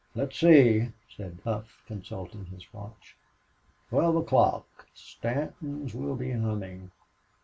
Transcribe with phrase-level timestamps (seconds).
[0.15, 3.15] "Let's see," said Hough, consulting his watch.
[3.89, 4.87] "Twelve o'clock!
[4.95, 6.89] Stanton's will be humming.